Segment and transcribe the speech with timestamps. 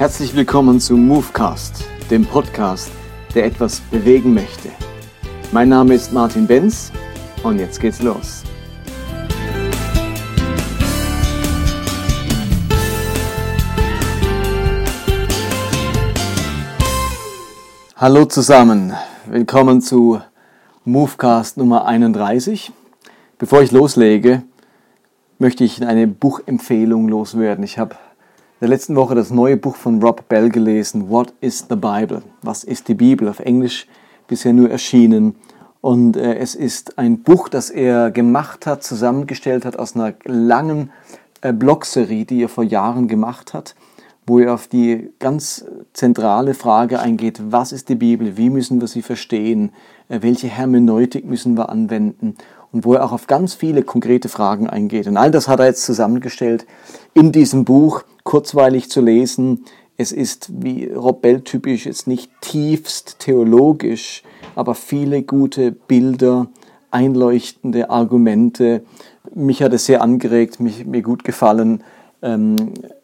[0.00, 2.90] Herzlich willkommen zu Movecast, dem Podcast,
[3.34, 4.70] der etwas bewegen möchte.
[5.52, 6.90] Mein Name ist Martin Benz
[7.42, 8.42] und jetzt geht's los.
[17.94, 18.94] Hallo zusammen,
[19.26, 20.22] willkommen zu
[20.86, 22.72] Movecast Nummer 31.
[23.36, 24.44] Bevor ich loslege,
[25.38, 27.64] möchte ich eine Buchempfehlung loswerden.
[27.64, 27.96] Ich habe
[28.60, 32.20] in der letzten Woche das neue Buch von Rob Bell gelesen, What is the Bible?
[32.42, 33.26] Was ist die Bibel?
[33.26, 33.86] Auf Englisch
[34.28, 35.34] bisher nur erschienen.
[35.80, 40.90] Und äh, es ist ein Buch, das er gemacht hat, zusammengestellt hat aus einer langen
[41.40, 43.74] äh, Blogserie, die er vor Jahren gemacht hat,
[44.26, 48.88] wo er auf die ganz zentrale Frage eingeht, was ist die Bibel, wie müssen wir
[48.88, 49.72] sie verstehen,
[50.10, 52.36] äh, welche Hermeneutik müssen wir anwenden
[52.72, 55.06] und wo er auch auf ganz viele konkrete Fragen eingeht.
[55.06, 56.66] Und all das hat er jetzt zusammengestellt
[57.14, 59.64] in diesem Buch, kurzweilig zu lesen.
[59.96, 64.22] Es ist, wie Rob Bell typisch, jetzt nicht tiefst theologisch,
[64.54, 66.48] aber viele gute Bilder,
[66.90, 68.82] einleuchtende Argumente.
[69.34, 71.84] Mich hat es sehr angeregt, mich, mir gut gefallen,
[72.22, 72.56] ähm,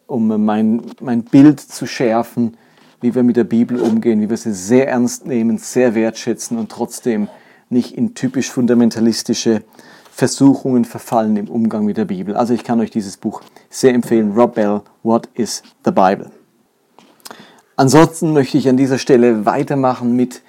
[0.07, 2.57] um mein, mein Bild zu schärfen,
[3.01, 6.71] wie wir mit der Bibel umgehen, wie wir sie sehr ernst nehmen, sehr wertschätzen und
[6.71, 7.27] trotzdem
[7.69, 9.61] nicht in typisch fundamentalistische
[10.17, 12.35] Versuchungen verfallen im Umgang mit der Bibel.
[12.35, 14.31] Also ich kann euch dieses Buch sehr empfehlen.
[14.31, 16.31] Rob Bell, What is the Bible?
[17.75, 20.41] Ansonsten möchte ich an dieser Stelle weitermachen mit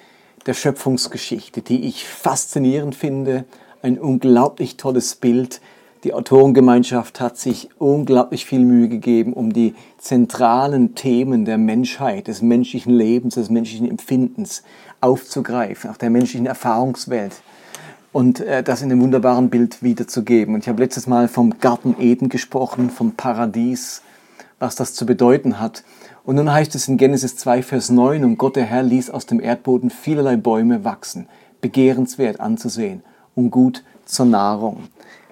[0.46, 3.44] der Schöpfungsgeschichte, die ich faszinierend finde.
[3.82, 5.60] Ein unglaublich tolles Bild.
[6.02, 12.40] Die Autorengemeinschaft hat sich unglaublich viel Mühe gegeben, um die zentralen Themen der Menschheit, des
[12.40, 14.62] menschlichen Lebens, des menschlichen Empfindens
[15.02, 17.42] aufzugreifen, auch der menschlichen Erfahrungswelt
[18.12, 20.54] und äh, das in einem wunderbaren Bild wiederzugeben.
[20.54, 24.02] Und ich habe letztes Mal vom Garten Eden gesprochen, vom Paradies,
[24.58, 25.84] was das zu bedeuten hat.
[26.24, 29.26] Und nun heißt es in Genesis 2, Vers 9, und Gott der Herr ließ aus
[29.26, 31.28] dem Erdboden vielerlei Bäume wachsen,
[31.60, 33.02] begehrenswert anzusehen
[33.34, 34.84] und gut zur Nahrung.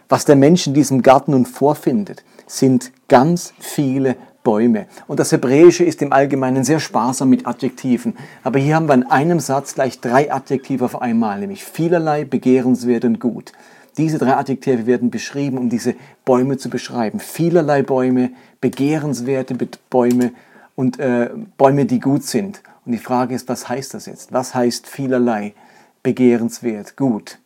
[0.09, 4.87] Was der Mensch in diesem Garten nun vorfindet, sind ganz viele Bäume.
[5.09, 8.17] Und das Hebräische ist im Allgemeinen sehr sparsam mit Adjektiven.
[8.45, 13.05] Aber hier haben wir in einem Satz gleich drei Adjektive auf einmal, nämlich vielerlei, begehrenswert
[13.05, 13.51] und gut.
[13.99, 17.19] Diese drei Adjektive werden beschrieben, um diese Bäume zu beschreiben.
[17.19, 18.31] Vielerlei Bäume,
[18.61, 19.57] begehrenswerte
[19.91, 20.31] Bäume
[20.77, 22.63] und äh, Bäume, die gut sind.
[22.85, 24.33] Und die Frage ist, was heißt das jetzt?
[24.33, 25.55] Was heißt vielerlei,
[26.05, 27.41] begehrenswert, gut?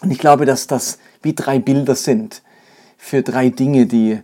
[0.00, 2.40] Und ich glaube, dass das wie drei Bilder sind
[2.96, 4.22] für drei Dinge, die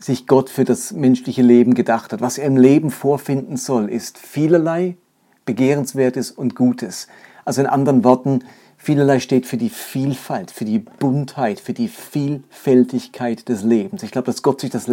[0.00, 2.20] sich Gott für das menschliche Leben gedacht hat.
[2.20, 4.96] Was er im Leben vorfinden soll, ist vielerlei
[5.44, 7.06] Begehrenswertes und Gutes.
[7.44, 8.44] Also in anderen Worten,
[8.76, 14.02] vielerlei steht für die Vielfalt, für die Buntheit, für die Vielfältigkeit des Lebens.
[14.02, 14.88] Ich glaube, dass Gott sich das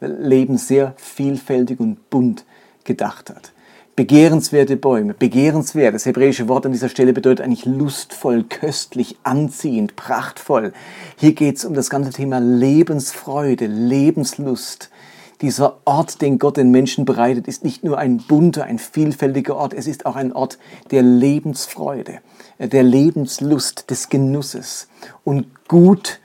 [0.00, 2.44] Leben sehr vielfältig und bunt
[2.84, 3.52] gedacht hat
[3.98, 5.12] begehrenswerte Bäume.
[5.12, 10.72] Begehrenswert, das hebräische Wort an dieser Stelle bedeutet eigentlich lustvoll, köstlich, anziehend, prachtvoll.
[11.16, 14.90] Hier geht es um das ganze Thema Lebensfreude, Lebenslust.
[15.40, 19.74] Dieser Ort, den Gott den Menschen bereitet, ist nicht nur ein bunter, ein vielfältiger Ort,
[19.74, 20.60] es ist auch ein Ort
[20.92, 22.20] der Lebensfreude,
[22.60, 24.86] der Lebenslust, des Genusses.
[25.24, 26.20] Und gut,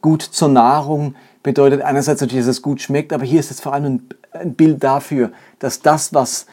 [0.00, 3.74] gut zur Nahrung bedeutet einerseits natürlich, dass es gut schmeckt, aber hier ist es vor
[3.74, 6.46] allem ein Bild dafür, dass das, was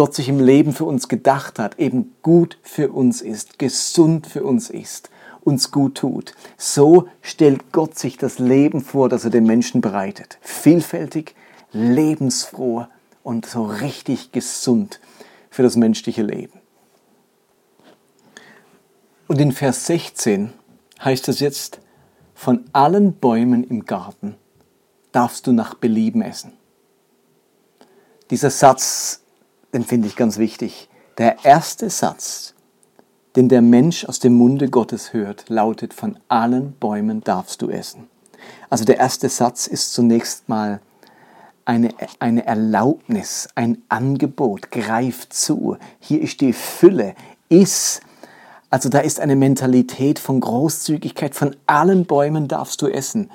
[0.00, 4.44] Gott sich im Leben für uns gedacht hat, eben gut für uns ist, gesund für
[4.44, 5.10] uns ist,
[5.42, 6.32] uns gut tut.
[6.56, 10.38] So stellt Gott sich das Leben vor, das er den Menschen bereitet.
[10.40, 11.34] Vielfältig,
[11.72, 12.86] lebensfroh
[13.22, 15.00] und so richtig gesund
[15.50, 16.58] für das menschliche Leben.
[19.28, 20.50] Und in Vers 16
[21.04, 21.78] heißt es jetzt,
[22.34, 24.34] von allen Bäumen im Garten
[25.12, 26.54] darfst du nach Belieben essen.
[28.30, 29.20] Dieser Satz
[29.72, 30.88] den finde ich ganz wichtig.
[31.18, 32.54] Der erste Satz,
[33.36, 38.08] den der Mensch aus dem Munde Gottes hört, lautet, von allen Bäumen darfst du essen.
[38.68, 40.80] Also der erste Satz ist zunächst mal
[41.64, 45.76] eine, eine Erlaubnis, ein Angebot, greif zu.
[46.00, 47.14] Hier ist die Fülle,
[47.48, 48.00] iss.
[48.70, 53.30] Also da ist eine Mentalität von Großzügigkeit, von allen Bäumen darfst du essen.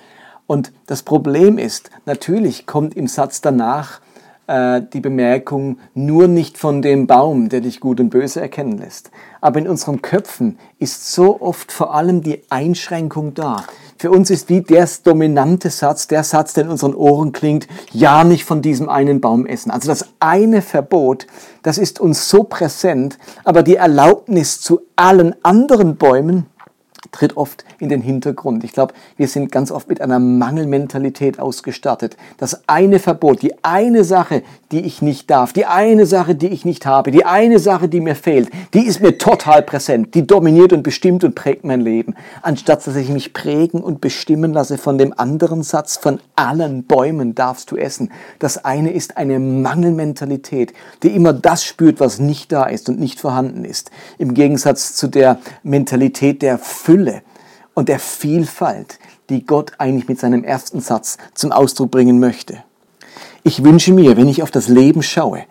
[0.48, 4.02] Und das Problem ist, natürlich kommt im Satz danach
[4.48, 9.12] äh, die Bemerkung, nur nicht von dem Baum, der dich gut und böse erkennen lässt.
[9.42, 13.64] Aber in unseren Köpfen ist so oft vor allem die Einschränkung da.
[13.98, 18.24] Für uns ist wie der dominante Satz, der Satz, der in unseren Ohren klingt, ja
[18.24, 19.72] nicht von diesem einen Baum essen.
[19.72, 21.28] Also das eine Verbot,
[21.64, 26.48] das ist uns so präsent, aber die Erlaubnis zu allen anderen Bäumen,
[27.12, 28.64] tritt oft in den Hintergrund.
[28.64, 32.18] Ich glaube, wir sind ganz oft mit einer Mangelmentalität ausgestattet.
[32.38, 36.66] Das eine Verbot, die eine Sache, die ich nicht darf, die eine Sache, die ich
[36.66, 40.74] nicht habe, die eine Sache, die mir fehlt, die ist mir total präsent, die dominiert
[40.74, 42.16] und bestimmt und prägt mein Leben.
[42.42, 47.36] Anstatt dass ich mich prägen und bestimmen lasse von dem anderen Satz, von allen Bäumen
[47.36, 48.12] darfst du essen.
[48.40, 50.74] Das eine ist eine Mangelmentalität,
[51.04, 53.92] die immer das spürt, was nicht da ist und nicht vorhanden ist.
[54.18, 56.95] Im Gegensatz zu der Mentalität der Fülle
[57.74, 59.00] und der Vielfalt,
[59.30, 62.64] die Gott eigentlich mit seinem ersten Satz zum Ausdruck bringen möchte.
[63.44, 65.44] Ich wünsche mir, wenn ich auf das Leben schaue,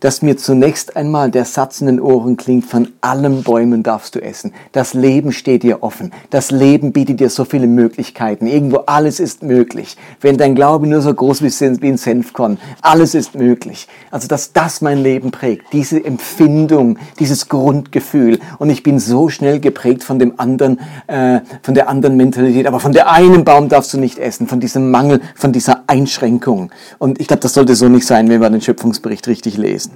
[0.00, 4.22] dass mir zunächst einmal der Satz in den Ohren klingt, von allen Bäumen darfst du
[4.22, 4.52] essen.
[4.72, 6.12] Das Leben steht dir offen.
[6.30, 8.46] Das Leben bietet dir so viele Möglichkeiten.
[8.46, 9.96] Irgendwo alles ist möglich.
[10.20, 13.88] Wenn dein Glaube nur so groß ist wie ein Senfkorn, alles ist möglich.
[14.10, 18.40] Also, dass das mein Leben prägt, diese Empfindung, dieses Grundgefühl.
[18.58, 22.66] Und ich bin so schnell geprägt von dem anderen, äh, von der anderen Mentalität.
[22.66, 26.70] Aber von der einen Baum darfst du nicht essen, von diesem Mangel, von dieser Einschränkung.
[26.98, 29.89] Und ich glaube, das sollte so nicht sein, wenn wir den Schöpfungsbericht richtig lesen.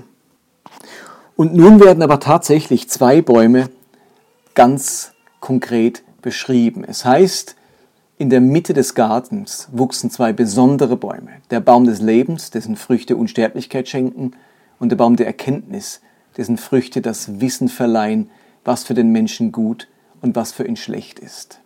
[1.36, 3.68] Und nun werden aber tatsächlich zwei Bäume
[4.54, 6.84] ganz konkret beschrieben.
[6.84, 7.56] Es heißt,
[8.16, 11.32] in der Mitte des Gartens wuchsen zwei besondere Bäume.
[11.50, 14.32] Der Baum des Lebens, dessen Früchte Unsterblichkeit schenken,
[14.78, 16.00] und der Baum der Erkenntnis,
[16.36, 18.30] dessen Früchte das Wissen verleihen,
[18.64, 19.88] was für den Menschen gut
[20.22, 21.60] und was für ihn schlecht ist.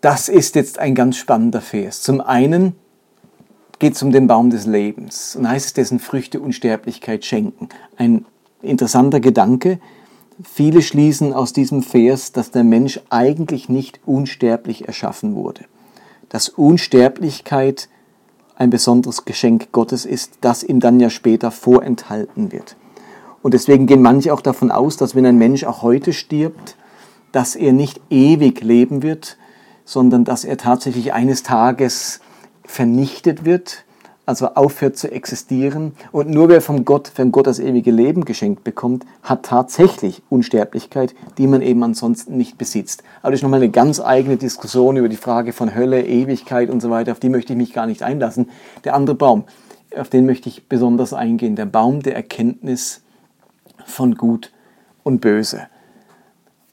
[0.00, 2.02] Das ist jetzt ein ganz spannender Vers.
[2.02, 2.76] Zum einen
[3.78, 7.68] geht es um den Baum des Lebens und heißt es, dessen Früchte Unsterblichkeit schenken.
[7.96, 8.24] Ein
[8.62, 9.78] interessanter Gedanke.
[10.42, 15.64] Viele schließen aus diesem Vers, dass der Mensch eigentlich nicht unsterblich erschaffen wurde.
[16.28, 17.88] Dass Unsterblichkeit
[18.56, 22.76] ein besonderes Geschenk Gottes ist, das ihm dann ja später vorenthalten wird.
[23.42, 26.76] Und deswegen gehen manche auch davon aus, dass wenn ein Mensch auch heute stirbt,
[27.32, 29.36] dass er nicht ewig leben wird,
[29.84, 32.20] sondern dass er tatsächlich eines Tages
[32.66, 33.84] vernichtet wird,
[34.26, 35.92] also aufhört zu existieren.
[36.12, 41.14] Und nur wer von Gott, von Gott das ewige Leben geschenkt bekommt, hat tatsächlich Unsterblichkeit,
[41.38, 43.04] die man eben ansonsten nicht besitzt.
[43.22, 46.80] Aber das ist nochmal eine ganz eigene Diskussion über die Frage von Hölle, Ewigkeit und
[46.80, 47.12] so weiter.
[47.12, 48.50] Auf die möchte ich mich gar nicht einlassen.
[48.84, 49.44] Der andere Baum,
[49.96, 51.54] auf den möchte ich besonders eingehen.
[51.54, 53.02] Der Baum der Erkenntnis
[53.86, 54.52] von Gut
[55.04, 55.68] und Böse.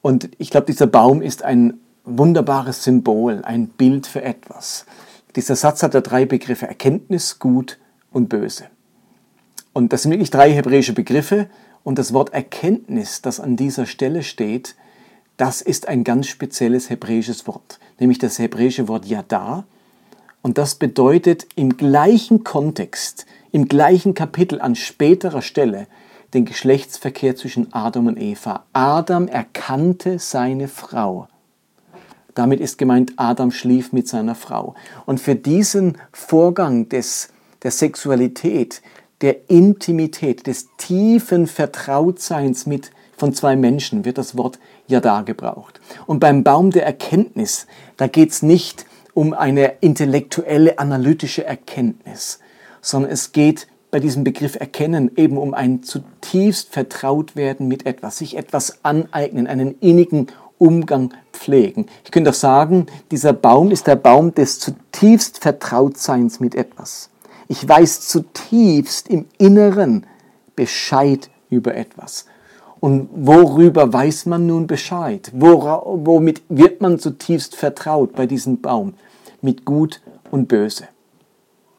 [0.02, 1.74] Und ich glaube, dieser Baum ist ein
[2.04, 4.84] wunderbares Symbol, ein Bild für etwas.
[5.36, 7.78] Dieser Satz hat ja drei Begriffe, Erkenntnis, Gut
[8.12, 8.66] und Böse.
[9.72, 11.48] Und das sind wirklich drei hebräische Begriffe.
[11.82, 14.76] Und das Wort Erkenntnis, das an dieser Stelle steht,
[15.36, 19.64] das ist ein ganz spezielles hebräisches Wort, nämlich das hebräische Wort Yada.
[20.42, 25.88] Und das bedeutet im gleichen Kontext, im gleichen Kapitel an späterer Stelle
[26.34, 28.64] den Geschlechtsverkehr zwischen Adam und Eva.
[28.72, 31.28] Adam erkannte seine Frau
[32.34, 34.74] damit ist gemeint, Adam schlief mit seiner Frau.
[35.06, 37.28] Und für diesen Vorgang des,
[37.62, 38.82] der Sexualität,
[39.20, 45.80] der Intimität, des tiefen Vertrautseins mit, von zwei Menschen wird das Wort Yada gebraucht.
[46.06, 47.66] Und beim Baum der Erkenntnis,
[47.96, 52.40] da geht es nicht um eine intellektuelle, analytische Erkenntnis,
[52.82, 58.36] sondern es geht bei diesem Begriff Erkennen eben um ein zutiefst Vertrautwerden mit etwas, sich
[58.36, 60.26] etwas aneignen, einen innigen
[60.58, 61.86] Umgang pflegen.
[62.04, 67.10] Ich könnte auch sagen, dieser Baum ist der Baum des zutiefst Vertrautseins mit etwas.
[67.48, 70.06] Ich weiß zutiefst im Inneren
[70.56, 72.26] Bescheid über etwas.
[72.80, 75.30] Und worüber weiß man nun Bescheid?
[75.34, 78.94] womit wird man zutiefst vertraut bei diesem Baum?
[79.40, 80.00] Mit Gut
[80.30, 80.88] und Böse.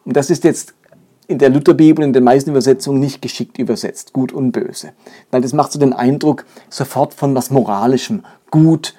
[0.04, 0.74] Und das ist jetzt
[1.28, 4.94] in der Lutherbibel, in den meisten Übersetzungen nicht geschickt übersetzt, gut und böse.
[5.32, 8.94] Weil das macht so den Eindruck sofort von was Moralischem, gut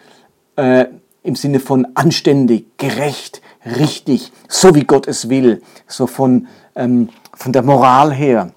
[0.56, 0.86] äh,
[1.22, 3.42] im Sinne von anständig, gerecht,
[3.78, 8.52] richtig, so wie Gott es will, so von, ähm, von der Moral her.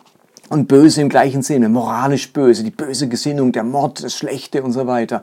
[0.49, 4.71] Und böse im gleichen Sinne, moralisch böse, die böse Gesinnung, der Mord, das Schlechte und
[4.71, 5.21] so weiter.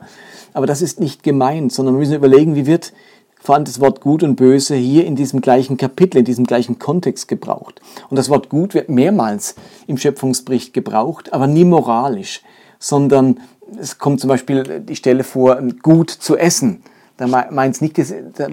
[0.53, 2.93] Aber das ist nicht gemeint, sondern wir müssen überlegen, wie wird
[3.39, 6.79] vor allem das Wort gut und böse hier in diesem gleichen Kapitel, in diesem gleichen
[6.79, 7.81] Kontext gebraucht.
[8.09, 9.55] Und das Wort gut wird mehrmals
[9.85, 12.41] im Schöpfungsbericht gebraucht, aber nie moralisch,
[12.79, 13.39] sondern
[13.79, 16.81] es kommt zum Beispiel die Stelle vor, gut zu essen.
[17.17, 17.99] Da meint nicht,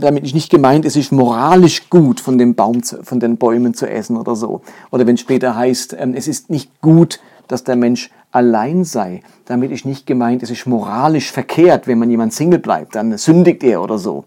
[0.00, 3.86] damit ist nicht gemeint, es ist moralisch gut, von dem Baum, von den Bäumen zu
[3.86, 4.62] essen oder so.
[4.90, 9.22] Oder wenn später heißt, ähm, es ist nicht gut, dass der Mensch allein sei.
[9.44, 13.62] Damit ist nicht gemeint, es ist moralisch verkehrt, wenn man jemand Single bleibt, dann sündigt
[13.64, 14.24] er oder so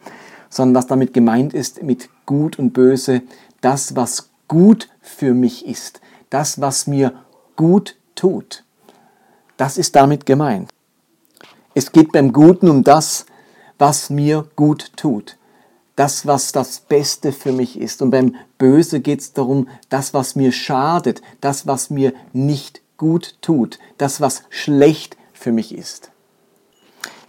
[0.50, 3.22] sondern was damit gemeint ist mit gut und böse,
[3.62, 7.14] das, was gut für mich ist, das, was mir
[7.56, 8.64] gut tut.
[9.58, 10.70] Das ist damit gemeint.
[11.78, 13.28] Es geht beim Guten um das,
[13.78, 15.38] was mir gut tut.
[15.96, 18.02] Das, was das Beste für mich ist.
[18.02, 23.36] Und beim Böse geht es darum, das, was mir schadet, das, was mir nicht gut
[23.44, 26.10] tut, das, was schlecht für mich ist.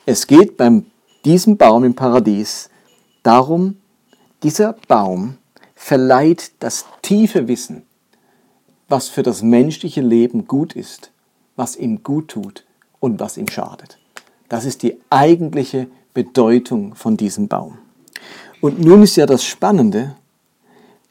[0.07, 0.87] Es geht beim
[1.27, 2.71] diesem Baum im Paradies
[3.23, 3.77] darum,
[4.43, 5.37] dieser Baum
[5.75, 7.83] verleiht das tiefe Wissen,
[8.89, 11.13] was für das menschliche Leben gut ist,
[11.55, 12.65] was ihm gut tut
[12.99, 13.99] und was ihm schadet.
[14.49, 17.79] Das ist die eigentliche Bedeutung von diesem Baum.
[18.61, 20.17] Und nun ist ja das Spannende,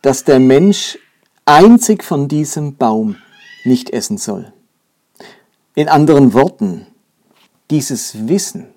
[0.01, 0.97] dass der Mensch
[1.45, 3.15] einzig von diesem Baum
[3.63, 4.51] nicht essen soll.
[5.75, 6.87] In anderen Worten,
[7.69, 8.67] dieses Wissen,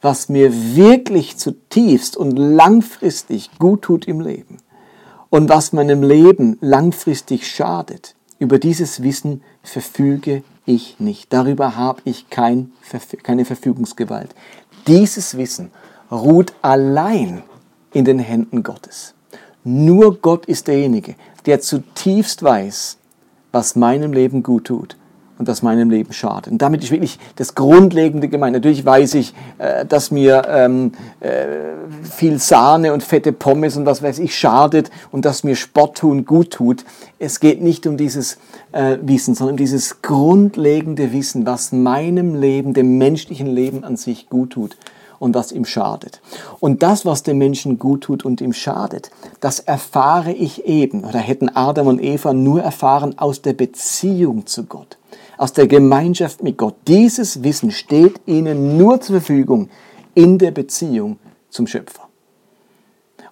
[0.00, 4.58] was mir wirklich zutiefst und langfristig gut tut im Leben
[5.30, 11.32] und was meinem Leben langfristig schadet, über dieses Wissen verfüge ich nicht.
[11.32, 12.72] Darüber habe ich kein,
[13.22, 14.34] keine Verfügungsgewalt.
[14.86, 15.70] Dieses Wissen
[16.10, 17.42] ruht allein
[17.92, 19.14] in den Händen Gottes.
[19.64, 21.14] Nur Gott ist derjenige,
[21.46, 22.98] der zutiefst weiß,
[23.50, 24.97] was meinem Leben gut tut
[25.38, 26.52] und das meinem Leben schadet.
[26.52, 28.54] Und damit ist wirklich das Grundlegende gemeint.
[28.54, 31.46] Natürlich weiß ich, äh, dass mir ähm, äh,
[32.02, 36.24] viel Sahne und fette Pommes und was weiß ich schadet und dass mir Sport tun
[36.24, 36.84] gut tut.
[37.18, 38.38] Es geht nicht um dieses
[38.72, 44.28] äh, Wissen, sondern um dieses grundlegende Wissen, was meinem Leben, dem menschlichen Leben an sich
[44.28, 44.76] gut tut
[45.18, 46.20] und was ihm schadet.
[46.60, 51.18] Und das, was dem Menschen gut tut und ihm schadet, das erfahre ich eben, oder
[51.18, 54.98] hätten Adam und Eva nur erfahren aus der Beziehung zu Gott
[55.38, 56.74] aus der Gemeinschaft mit Gott.
[56.86, 59.70] Dieses Wissen steht ihnen nur zur Verfügung
[60.14, 61.18] in der Beziehung
[61.48, 62.08] zum Schöpfer.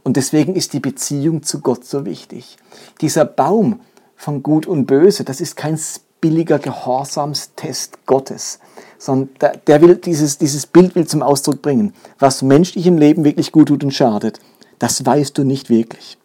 [0.02, 2.56] Und deswegen ist die Beziehung zu Gott so wichtig.
[3.00, 3.80] Dieser Baum
[4.14, 5.78] von Gut und Böse, das ist kein
[6.20, 8.60] billiger Gehorsamstest Gottes,
[8.98, 9.30] sondern
[9.66, 11.92] der will dieses, dieses Bild will zum Ausdruck bringen.
[12.18, 14.38] Was menschlichem Leben wirklich gut tut und schadet,
[14.78, 16.18] das weißt du nicht wirklich.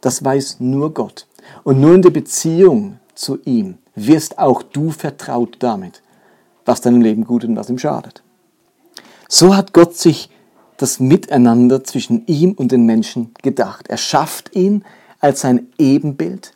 [0.00, 1.26] Das weiß nur Gott.
[1.62, 3.76] Und nur in der Beziehung zu ihm
[4.06, 6.02] wirst auch du vertraut damit,
[6.64, 8.22] was deinem Leben gut und was ihm schadet.
[9.28, 10.30] So hat Gott sich
[10.76, 13.88] das Miteinander zwischen ihm und den Menschen gedacht.
[13.88, 14.84] Er schafft ihn
[15.20, 16.54] als sein Ebenbild.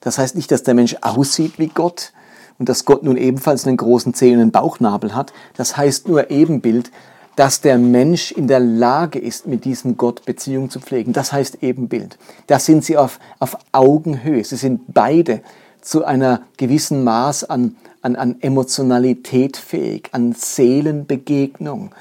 [0.00, 2.12] Das heißt nicht, dass der Mensch aussieht wie Gott
[2.58, 5.32] und dass Gott nun ebenfalls einen großen Zeh und einen Bauchnabel hat.
[5.56, 6.90] Das heißt nur Ebenbild,
[7.36, 11.12] dass der Mensch in der Lage ist, mit diesem Gott Beziehung zu pflegen.
[11.12, 12.18] Das heißt Ebenbild.
[12.46, 14.42] Da sind sie auf, auf Augenhöhe.
[14.44, 15.42] Sie sind beide
[15.80, 21.94] zu einer gewissen Maß an, an, an Emotionalität fähig, an Seelenbegegnung,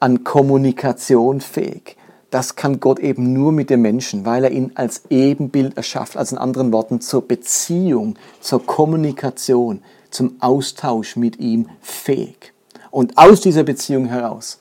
[0.00, 1.96] an Kommunikation fähig.
[2.30, 6.34] Das kann Gott eben nur mit dem Menschen, weil er ihn als Ebenbild erschafft, also
[6.34, 12.52] in anderen Worten zur Beziehung, zur Kommunikation, zum Austausch mit ihm fähig.
[12.90, 14.60] Und aus dieser Beziehung heraus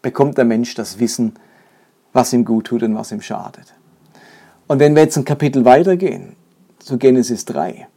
[0.00, 1.34] bekommt der Mensch das Wissen,
[2.12, 3.74] was ihm gut tut und was ihm schadet.
[4.68, 6.36] Und wenn wir jetzt ein Kapitel weitergehen,
[6.84, 7.88] zu Genesis 3,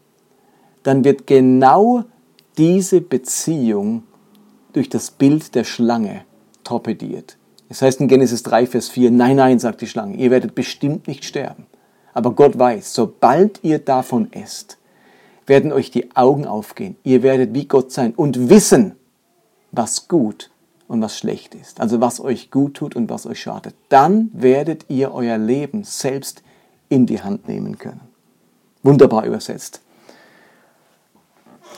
[0.84, 2.04] dann wird genau
[2.58, 4.04] diese Beziehung
[4.74, 6.26] durch das Bild der Schlange
[6.64, 7.38] torpediert.
[7.70, 11.08] Es heißt in Genesis 3, Vers 4, nein, nein, sagt die Schlange, ihr werdet bestimmt
[11.08, 11.66] nicht sterben.
[12.14, 14.78] Aber Gott weiß, sobald ihr davon esst,
[15.48, 16.96] werden euch die Augen aufgehen.
[17.04, 18.96] Ihr werdet wie Gott sein und wissen,
[19.72, 20.52] was gut
[20.88, 21.82] und was schlecht ist.
[21.82, 23.76] Also was euch gut tut und was euch schadet.
[23.90, 26.44] Dann werdet ihr euer Leben selbst
[26.90, 28.02] in die Hand nehmen können.
[28.86, 29.82] Wunderbar übersetzt.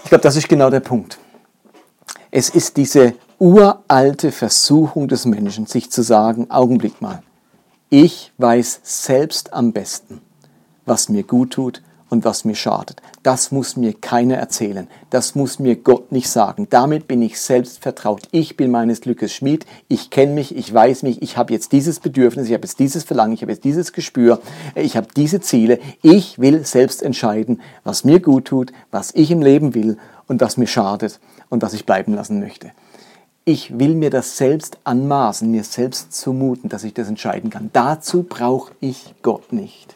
[0.04, 1.18] Ich glaube, das ist genau der Punkt.
[2.32, 7.24] Es ist diese uralte Versuchung des Menschen, sich zu sagen, Augenblick mal,
[7.90, 10.20] ich weiß selbst am besten,
[10.86, 13.02] was mir gut tut und was mir schadet.
[13.24, 14.88] Das muss mir keiner erzählen.
[15.10, 16.68] Das muss mir Gott nicht sagen.
[16.70, 18.24] Damit bin ich selbst vertraut.
[18.32, 19.66] Ich bin meines Glückes Schmied.
[19.88, 21.22] Ich kenne mich, ich weiß mich.
[21.22, 24.40] Ich habe jetzt dieses Bedürfnis, ich habe jetzt dieses Verlangen, ich habe jetzt dieses Gespür.
[24.76, 25.80] Ich habe diese Ziele.
[26.02, 29.98] Ich will selbst entscheiden, was mir gut tut, was ich im Leben will
[30.28, 32.72] und was mir schadet und was ich bleiben lassen möchte.
[33.44, 37.70] Ich will mir das selbst anmaßen, mir selbst zumuten, dass ich das entscheiden kann.
[37.72, 39.96] Dazu brauche ich Gott nicht.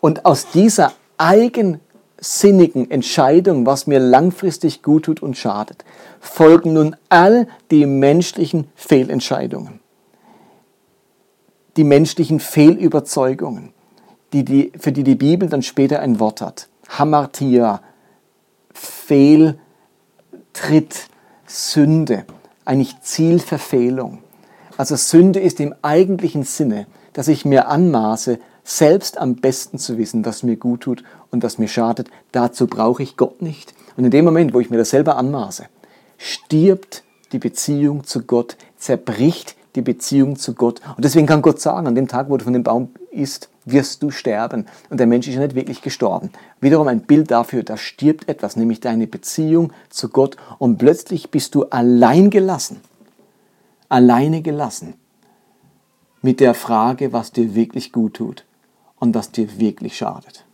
[0.00, 5.84] Und aus dieser eigensinnigen Entscheidung, was mir langfristig gut tut und schadet,
[6.20, 9.78] folgen nun all die menschlichen Fehlentscheidungen,
[11.76, 13.72] die menschlichen Fehlüberzeugungen,
[14.32, 16.68] die die, für die die Bibel dann später ein Wort hat.
[16.88, 17.82] Hamartia,
[18.74, 19.56] Fehltritt,
[21.46, 22.24] Sünde,
[22.64, 24.18] eigentlich Zielverfehlung.
[24.76, 30.24] Also Sünde ist im eigentlichen Sinne, dass ich mir anmaße, selbst am besten zu wissen,
[30.24, 32.08] was mir gut tut und was mir schadet.
[32.30, 33.74] Dazu brauche ich Gott nicht.
[33.96, 35.66] Und in dem Moment, wo ich mir das selber anmaße,
[36.16, 37.02] stirbt
[37.32, 40.80] die Beziehung zu Gott, zerbricht die Beziehung zu Gott.
[40.96, 44.02] Und deswegen kann Gott sagen, an dem Tag, wo du von dem Baum isst, wirst
[44.02, 44.66] du sterben.
[44.90, 46.30] Und der Mensch ist ja nicht wirklich gestorben.
[46.60, 50.36] Wiederum ein Bild dafür, da stirbt etwas, nämlich deine Beziehung zu Gott.
[50.58, 52.80] Und plötzlich bist du allein gelassen.
[53.88, 54.94] Alleine gelassen.
[56.20, 58.44] Mit der Frage, was dir wirklich gut tut
[59.02, 60.44] und was dir wirklich schadet.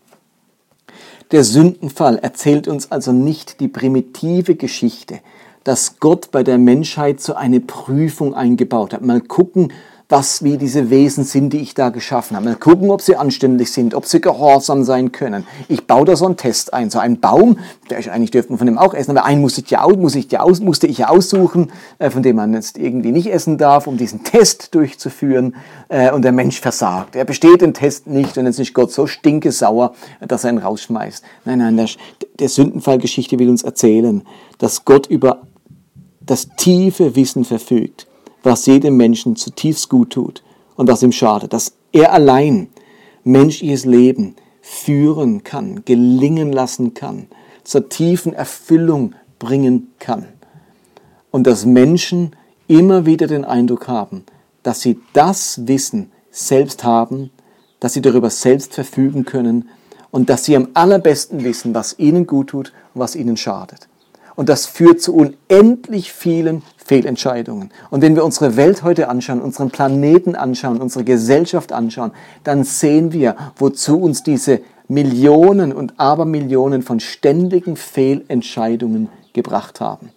[1.33, 5.21] Der Sündenfall erzählt uns also nicht die primitive Geschichte,
[5.65, 9.03] dass Gott bei der Menschheit so eine Prüfung eingebaut hat.
[9.03, 9.71] Mal gucken,
[10.11, 12.47] was, wie diese Wesen sind, die ich da geschaffen habe.
[12.47, 15.47] Mal gucken, ob sie anständig sind, ob sie gehorsam sein können.
[15.69, 16.89] Ich baue da so einen Test ein.
[16.89, 17.59] So ein Baum,
[17.91, 20.15] der ist, eigentlich dürfte man von dem auch essen, aber einen muss ich ja, muss
[20.15, 23.87] ich ja musste ich ja aussuchen, äh, von dem man jetzt irgendwie nicht essen darf,
[23.87, 25.57] um diesen Test durchzuführen.
[25.91, 27.15] Äh, und der Mensch versagt.
[27.15, 29.95] Er besteht den Test nicht und jetzt ist Gott so stinkesauer,
[30.27, 31.23] dass er ihn rausschmeißt.
[31.45, 31.89] Nein, nein, der,
[32.39, 34.23] der Sündenfallgeschichte will uns erzählen,
[34.57, 35.43] dass Gott über
[36.21, 38.08] das tiefe Wissen verfügt,
[38.43, 40.43] was jedem Menschen zutiefst gut tut
[40.77, 42.69] und was ihm schadet, dass er allein
[43.25, 47.27] menschliches Leben führen kann, gelingen lassen kann,
[47.65, 50.27] zur tiefen Erfüllung bringen kann.
[51.31, 54.25] Und dass Menschen immer wieder den Eindruck haben,
[54.63, 57.31] dass sie das Wissen selbst haben,
[57.81, 59.69] dass sie darüber selbst verfügen können
[60.11, 63.88] und dass sie am allerbesten wissen, was ihnen gut tut und was ihnen schadet.
[64.39, 67.73] Und das führt zu unendlich vielen Fehlentscheidungen.
[67.91, 72.13] Und wenn wir unsere Welt heute anschauen, unseren Planeten anschauen, unsere Gesellschaft anschauen,
[72.45, 80.13] dann sehen wir, wozu uns diese Millionen und Abermillionen von ständigen Fehlentscheidungen gebracht haben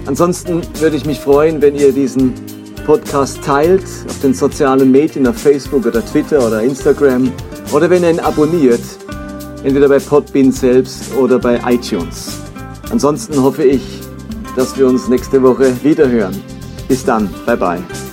[0.07, 2.33] Ansonsten würde ich mich freuen, wenn ihr diesen
[2.85, 7.33] Podcast teilt auf den sozialen Medien, auf Facebook oder Twitter oder Instagram
[7.73, 8.83] oder wenn ihr ihn abonniert,
[9.63, 12.39] entweder bei Podbean selbst oder bei iTunes.
[12.91, 13.83] Ansonsten hoffe ich,
[14.57, 16.41] dass wir uns nächste Woche wiederhören.
[16.87, 18.04] Bis dann, bye bye.